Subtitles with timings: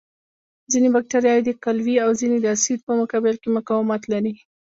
[0.71, 4.33] ځینې بکټریاوې د قلوي او ځینې د اسید په مقابل کې مقاومت لري.